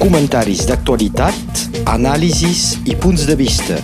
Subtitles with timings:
[0.00, 1.36] comentaris d'actualitat,
[1.90, 3.76] anàlisis i punts de vista.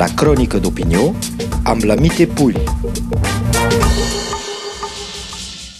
[0.00, 1.10] La crònica d'opinió
[1.70, 2.56] amb la Mite Pull.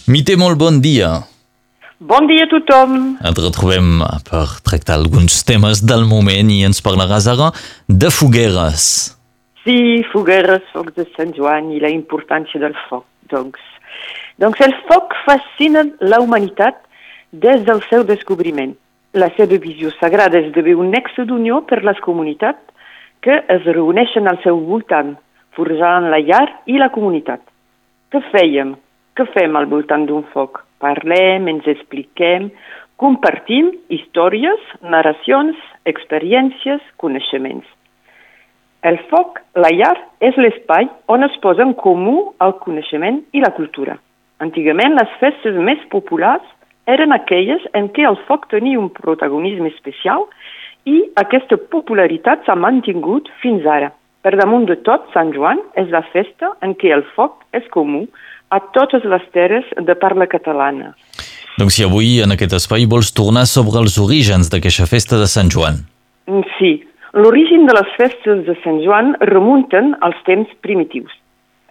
[0.07, 1.09] Mite, molt bon dia.
[1.99, 2.95] Bon dia a tothom.
[3.25, 7.51] Et retrobem per tractar alguns temes del moment i ens parlaràs ara
[7.89, 8.87] de fogueres.
[9.65, 13.07] Sí, fogueres, focs de Sant Joan i la importància del foc.
[13.31, 13.61] Doncs,
[14.37, 16.77] doncs el foc fascina la humanitat
[17.33, 18.75] des del seu descobriment.
[19.15, 22.89] La seva visió sagrada esdevé un nexe d'unió per les comunitats
[23.23, 25.13] que es reuneixen al seu voltant,
[25.55, 27.39] forjant la llar i la comunitat.
[28.11, 28.73] Què fèiem?
[29.15, 30.59] Què fem al voltant d'un foc?
[30.83, 32.49] Parlem, ens expliquem,
[32.99, 37.63] compartim històries, narracions, experiències, coneixements.
[38.83, 43.55] El foc, la llar, és l'espai on es posa en comú el coneixement i la
[43.55, 43.95] cultura.
[44.43, 46.51] Antigament, les festes més populars
[46.91, 50.27] eren aquelles en què el foc tenia un protagonisme especial
[50.85, 53.91] i aquesta popularitat s'ha mantingut fins ara.
[54.25, 58.05] Per damunt de tot, Sant Joan és la festa en què el foc és comú
[58.49, 60.93] a totes les terres de parla catalana.
[61.57, 65.53] Doncs si avui en aquest espai vols tornar sobre els orígens d'aquesta festa de Sant
[65.53, 65.85] Joan.
[66.57, 66.81] Sí,
[67.15, 71.13] L'origen de les festes de Sant Joan remunten als temps primitius.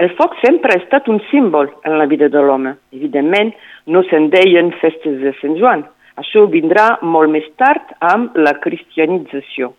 [0.03, 2.73] El foc sempre ha estat un símbol en la vida de l'home.
[2.97, 3.53] Evidentment,
[3.87, 5.85] no se'n deien festes de Sant Joan.
[6.19, 9.71] Això vindrà molt més tard amb la cristianització.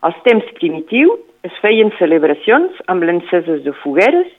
[0.00, 4.30] Als temps primitius es feien celebracions amb l'enceses de fogueres.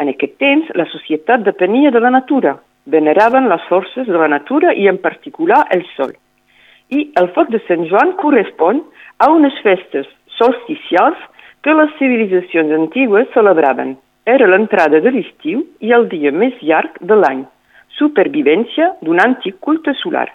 [0.00, 2.56] En aquest temps, la societat depenia de la natura.
[2.88, 6.16] Veneraven les forces de la natura i en particular el sol.
[6.88, 8.80] I el foc de Sant Joan correspon
[9.20, 10.08] a unes festes
[10.40, 11.20] solsticials
[11.64, 13.96] que les civilitzacions antigues celebraven.
[14.24, 17.42] Era l'entrada de l'estiu i el dia més llarg de l'any,
[17.98, 20.30] supervivència d'un antic culte solar.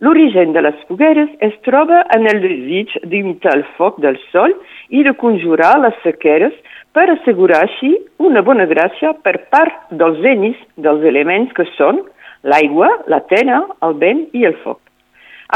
[0.00, 4.54] L'origen de les fogueres es troba en el desig d'imitar el foc del sol
[4.88, 6.54] i de conjurar les sequeres
[6.94, 7.90] per assegurar així
[8.28, 11.98] una bona gràcia per part dels enis dels elements que són
[12.46, 14.78] l'aigua, la terra, el vent i el foc.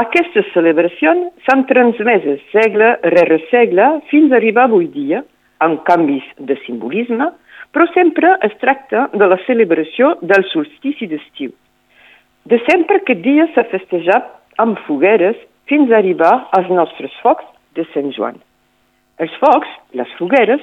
[0.02, 5.22] Aquestes celebracions s'han transmeses segle rere segle fins a arribar avui dia,
[5.62, 7.30] amb canvis de simbolisme,
[7.74, 11.50] però sempre es tracta de la celebració del solstici d'estiu.
[12.46, 14.30] De sempre aquest dia s'ha festejat
[14.62, 15.36] amb fogueres
[15.70, 18.38] fins a arribar als nostres focs de Sant Joan.
[19.18, 20.62] Els focs, les fogueres,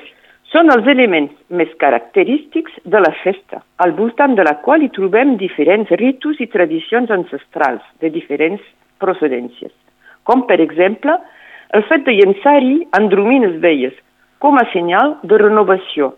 [0.51, 5.37] són els elements més característics de la festa, al voltant de la qual hi trobem
[5.39, 8.63] diferents ritus i tradicions ancestrals de diferents
[8.99, 9.71] procedències,
[10.27, 11.15] com per exemple
[11.77, 13.95] el fet de llençar-hi andromines velles
[14.43, 16.11] com a senyal de renovació.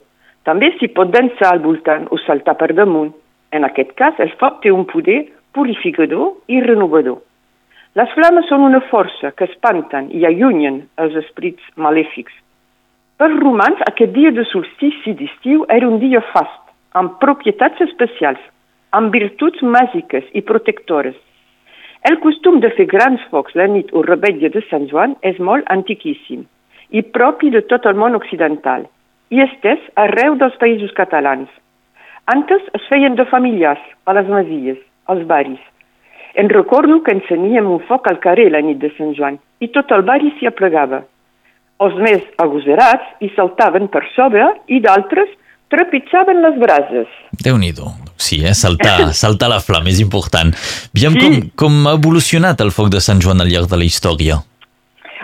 [0.47, 3.13] També s'hi pot dansar al voltant o saltar per damunt.
[3.55, 5.21] En aquest cas, el foc té un poder
[5.55, 7.21] purificador i renovador.
[7.95, 12.33] Les flames són una força que espanten i allunyen els esprits malèfics.
[13.21, 16.63] Per romans, aquest dia de solstici d'estiu era un dia fast,
[16.97, 18.41] amb propietats especials,
[18.97, 21.15] amb virtuts màgiques i protectores.
[22.09, 25.69] El costum de fer grans focs la nit o rebetlla de Sant Joan és molt
[25.71, 26.43] antiquíssim
[26.91, 28.89] i propi de tot el món occidental
[29.33, 31.49] i estès arreu dels països catalans.
[32.33, 34.77] Antes es feien de familiars, a les masies,
[35.11, 35.61] als baris.
[36.39, 39.91] En recordo que ensenyem un foc al carrer la nit de Sant Joan i tot
[39.93, 41.03] el bari s'hi aplegava.
[41.83, 45.29] Els més agosarats hi saltaven per sobre i d'altres
[45.73, 47.09] trepitjaven les brases.
[47.43, 47.89] Déu-n'hi-do.
[48.17, 48.53] Sí, eh?
[48.57, 50.53] saltar, saltar la flama és important.
[50.93, 51.21] Aviam sí.
[51.25, 54.39] com, com ha evolucionat el foc de Sant Joan al llarg de la història.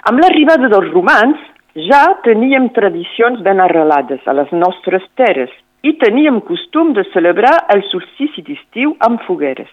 [0.10, 5.52] Amb l'arribada dels romans ja teníem tradicions ben arrelades a les nostres terres
[5.84, 9.70] i teníem costum de celebrar el solstici d'estiu amb fogueres.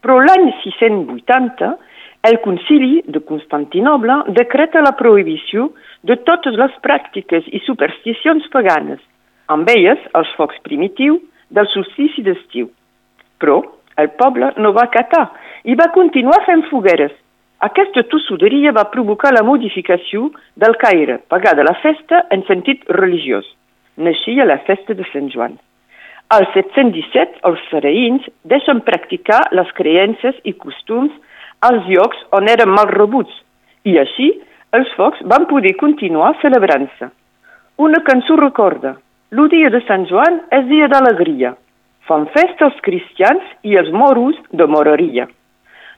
[0.00, 1.74] Però l'any 680
[2.26, 5.70] el concili de Constantinoble decreta la prohibició
[6.02, 8.98] de totes les pràctiques i supersticions paganes,
[9.46, 11.20] amb elles els focs primitius,
[11.50, 12.66] del solstici d'estiu.
[13.38, 13.60] Però
[14.02, 15.28] el poble no va acatar
[15.70, 17.12] i va continuar fent fogueres.
[17.64, 20.26] Aquesta tossuderia va provocar la modificació
[20.60, 23.46] del caire, pagada la festa en sentit religiós.
[23.96, 25.56] Naixia la festa de Sant Joan.
[26.36, 31.14] Al 717, els sareïns deixen practicar les creences i costums
[31.64, 33.32] als llocs on eren mal rebuts
[33.88, 34.32] i així
[34.76, 37.08] els focs van poder continuar celebrant-se.
[37.80, 38.96] Una cançó recorda
[39.32, 41.56] el dia de Sant Joan és dia d'alegria.
[42.06, 45.26] Fan festa els cristians i els moros de moreria.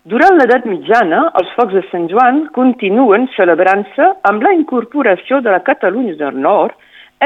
[0.09, 5.61] Durant l'edat mitjana, els focs de Sant Joan continuen celebrant-se amb la incorporació de la
[5.67, 6.73] Catalunya del Nord.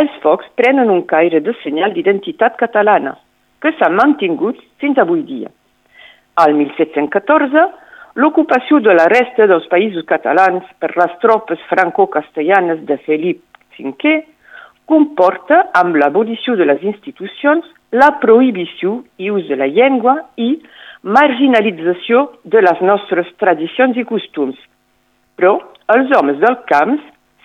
[0.00, 3.12] Els focs prenen un caire de senyal d'identitat catalana,
[3.62, 5.52] que s'ha mantingut fins avui dia.
[6.42, 7.68] Al 1714,
[8.18, 13.44] l'ocupació de la resta dels països catalans per les tropes franco-castellanes de Felip
[13.78, 14.18] V
[14.90, 17.62] comporta, amb l'abolició de les institucions,
[17.92, 20.56] la prohibició i ús de la llengua i
[21.02, 24.58] marginalització de les nostres tradicions i costums.
[25.36, 25.58] Però
[25.94, 26.98] els homes del camp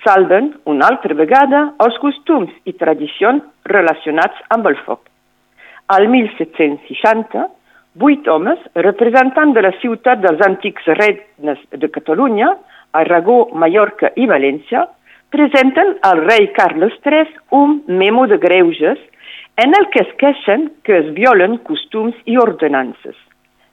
[0.06, 5.02] salven una altra vegada els costums i tradicions relacionats amb el foc.
[5.90, 7.48] Al 1760,
[7.98, 12.54] vuit homes, representants de la ciutat dels antics regnes de Catalunya,
[12.94, 14.86] Aragó, Mallorca i València,
[15.34, 17.26] presenten al rei Carles III
[17.58, 19.00] un memo de greuges
[19.58, 23.18] en el que es queixen que es violen costums i ordenances.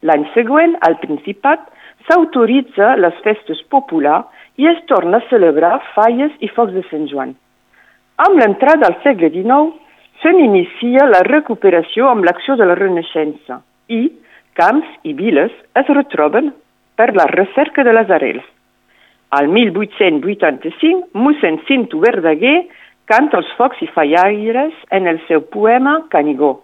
[0.04, 1.62] L'any següent, al Principat,
[2.08, 4.28] s'autoritza les festes populars
[4.60, 7.32] i es torna a celebrar falles i focs de Sant Joan.
[8.24, 9.72] Amb l'entrada al segle XIX,
[10.22, 13.58] se n'inicia la recuperació amb l'acció de la Renaixença
[13.90, 14.06] i
[14.60, 16.52] camps i viles es retroben
[16.96, 18.44] per la recerca de les arrels.
[19.34, 22.60] Al 1885, mossèn Cinto Verdaguer
[23.10, 26.63] canta els focs i fallaires en el seu poema Canigó.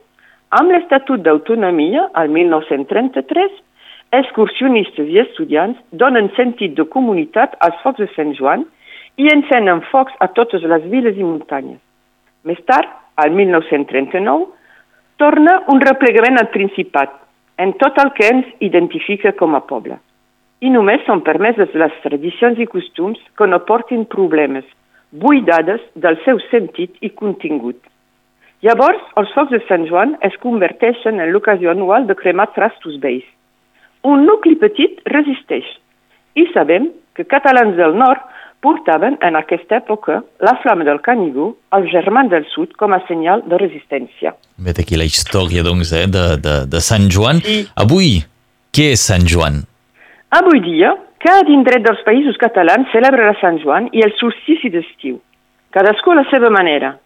[0.51, 3.53] Amb l'Estatut d'Autonomia, al 1933,
[4.19, 8.65] excursionistes i estudiants donen sentit de comunitat als focs de Sant Joan
[9.23, 11.79] i encenen focs a totes les viles i muntanyes.
[12.43, 12.91] Més tard,
[13.23, 14.49] al 1939,
[15.23, 17.15] torna un replegament al Principat,
[17.63, 20.01] en tot el que ens identifica com a poble.
[20.67, 24.67] I només són permeses les tradicions i costums que no portin problemes,
[25.13, 27.79] buidades del seu sentit i contingut.
[28.67, 33.25] Llavors, els focs de Sant Joan es converteixen en l'ocasió anual de cremar trastos vells.
[34.05, 35.65] Un nucli petit resisteix
[36.37, 38.21] i sabem que catalans del nord
[38.61, 43.43] portaven en aquesta època la flama del Canigó als germans del sud com a senyal
[43.49, 44.35] de resistència.
[44.61, 47.41] Vet aquí la història, doncs, eh, de, de, de Sant Joan.
[47.45, 47.63] Sí.
[47.81, 48.19] Avui,
[48.77, 49.63] què és Sant Joan?
[50.37, 50.93] Avui dia,
[51.25, 55.17] cada indret dels països catalans celebra la Sant Joan i el solstici d'estiu,
[55.73, 56.99] cadascú a la seva manera.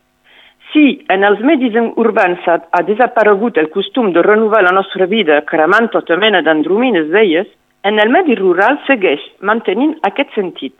[0.74, 5.36] Si en els medis urbans ha, ha desaparegut el costum de renovar la nostra vida
[5.46, 7.46] cremant tota mena d'andromines velles,
[7.86, 10.74] en el medi rural segueix mantenint aquest sentit.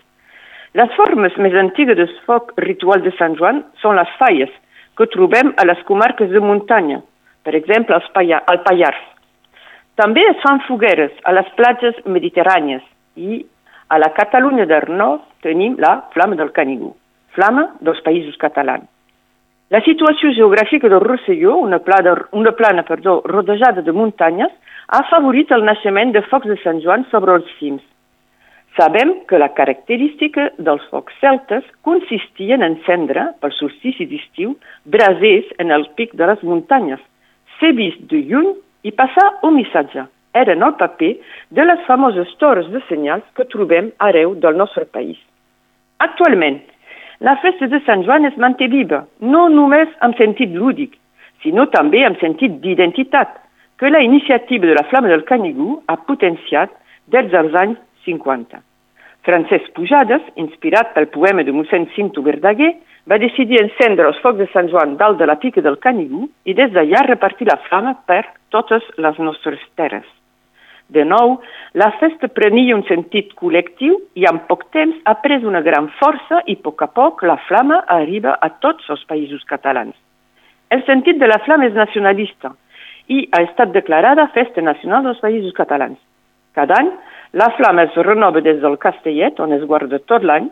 [0.75, 4.51] Les formes més antigues del foc ritual de Sant Joan són les falles,
[4.99, 6.99] que trobem a les comarques de muntanya,
[7.47, 9.05] per exemple al Pallars.
[9.95, 12.83] També es fan fogueres a les platges mediterrànies
[13.15, 13.45] i
[13.95, 16.97] a la Catalunya del Nord tenim la Flama del Canigó,
[17.39, 18.94] flama dels països catalans.
[19.73, 24.53] La situació geogràfica del Rosselló, una plana, una plana perdó, rodejada de muntanyes,
[24.89, 27.83] ha favorit el naixement de focs de Sant Joan sobre els cims.
[28.77, 35.71] Sabem que la característica dels focs celtes consistia en encendre, pel solstici d'estiu, brasers en
[35.71, 37.01] el pic de les muntanyes,
[37.61, 38.51] ser vist de lluny
[38.83, 40.05] i passar un missatge.
[40.35, 41.13] Eren el paper
[41.55, 45.21] de les famoses torres de senyals que trobem arreu del nostre país.
[46.03, 46.59] Actualment,
[47.25, 50.99] la festa de Sant Joan es manté viva, no només en sentit lúdic,
[51.41, 53.39] sinó també en sentit d'identitat,
[53.81, 56.75] que la iniciativa de la Flama del Canigó ha potenciat
[57.15, 58.61] des dels anys 50.
[59.25, 62.75] Francesc Pujades, inspirat pel poema de mossèn Cinto Verdaguer,
[63.09, 66.53] va decidir encendre els focs de Sant Joan dalt de la pica del Canigú i
[66.53, 68.23] des d'allà repartir la flama per
[68.53, 70.05] totes les nostres terres.
[70.89, 71.39] De nou,
[71.73, 76.43] la festa prenia un sentit col·lectiu i en poc temps ha pres una gran força
[76.45, 79.95] i a poc a poc la flama arriba a tots els països catalans.
[80.71, 82.53] El sentit de la flama és nacionalista
[83.09, 85.99] i ha estat declarada festa nacional dels països catalans.
[86.55, 86.93] Cada any,
[87.33, 90.51] la flama es renova des del Castellet, on es guarda tot l'any.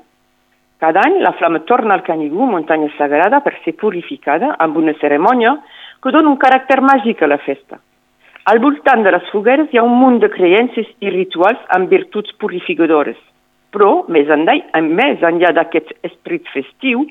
[0.83, 5.55] Cada any, la flama torna al Canigú, muntanya sagrada, per ser purificada amb una cerimònia
[6.03, 7.79] que dona un caràcter màgic a la festa.
[8.45, 12.33] Al voltant de les fogueres hi ha un munt de creences i rituals amb virtuts
[12.43, 13.19] purificadores.
[13.71, 17.05] Però, més enllà, més enllà d'aquest esperit festiu,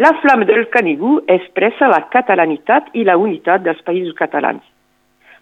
[0.00, 4.64] la flama del Canigú expressa la catalanitat i la unitat dels països catalans.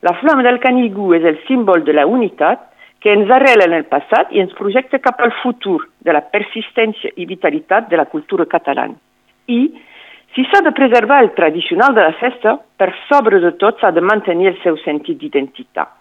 [0.03, 2.67] La flama del Canigú és el símbol de la unitat
[2.99, 7.15] que ens arrela en el passat i ens projecta cap al futur de la persistència
[7.15, 8.99] i vitalitat de la cultura catalana.
[9.47, 9.71] I,
[10.35, 14.05] si s'ha de preservar el tradicional de la festa, per sobre de tot s'ha de
[14.05, 15.95] mantenir el seu sentit d'identitat.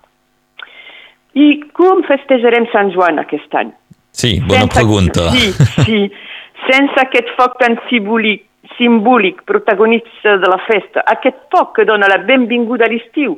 [1.37, 3.71] I com festejarem Sant Joan aquest any?
[4.11, 5.29] Sí, bona sense, pregunta.
[5.35, 5.51] Sí,
[5.85, 5.99] sí.
[6.67, 8.43] Sense aquest foc tan simbòlic,
[8.77, 13.37] simbòlic, protagonista de la festa, aquest foc que dona la benvinguda a l'estiu,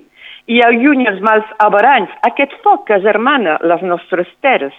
[0.50, 4.74] i allunya els mals averanys, aquest foc que germana les nostres terres.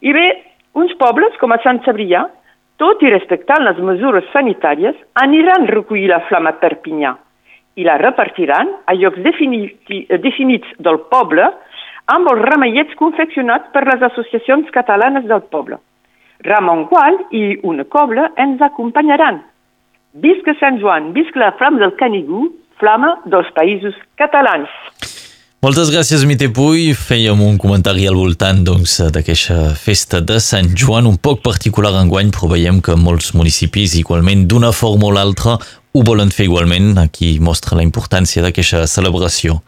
[0.00, 0.26] I bé,
[0.78, 2.24] uns pobles com a Sant Sabrià,
[2.80, 7.14] tot i respectant les mesures sanitàries, aniran recollir la flama a Perpinyà
[7.76, 11.48] i la repartiran a llocs definits del poble
[12.12, 15.80] amb els remeiets confeccionats per les associacions catalanes del poble.
[16.46, 19.42] Ramon Gual i una cobla ens acompanyaran.
[20.22, 22.46] Visca Sant Joan, visca la flama del Canigú,
[22.80, 25.15] flama dels països catalans.
[25.66, 26.92] Moltes gràcies, Mite Puy.
[26.94, 32.30] Fèiem un comentari al voltant doncs, d'aquesta festa de Sant Joan, un poc particular enguany,
[32.30, 36.92] però veiem que molts municipis, igualment, d'una forma o l'altra, ho volen fer igualment.
[37.02, 39.58] Aquí mostra la importància d'aquesta celebració.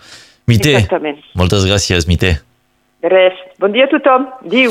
[0.47, 1.19] Mite, Exactament.
[1.35, 2.37] moltes gràcies, Mite.
[3.03, 3.35] De res.
[3.59, 4.31] Bon dia a tothom.
[4.47, 4.71] Diu.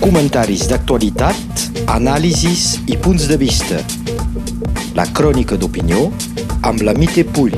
[0.00, 3.84] Comentaris d'actualitat, anàlisis i punts de vista.
[4.96, 6.08] La crònica d'opinió
[6.62, 7.52] amb la Mite Pull.